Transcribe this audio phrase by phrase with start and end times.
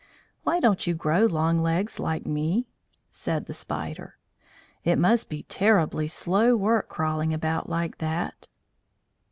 [0.41, 2.65] "Why don't you grow long legs like me?"
[3.11, 4.17] said the Spider.
[4.83, 8.47] "It must be terribly slow work crawling about like that."